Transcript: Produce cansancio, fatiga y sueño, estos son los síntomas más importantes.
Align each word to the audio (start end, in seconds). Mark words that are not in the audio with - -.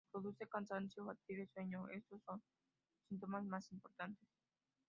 Produce 0.11 0.47
cansancio, 0.47 1.05
fatiga 1.05 1.43
y 1.43 1.47
sueño, 1.47 1.87
estos 1.89 2.23
son 2.23 2.37
los 2.37 3.07
síntomas 3.07 3.45
más 3.45 3.71
importantes. 3.71 4.27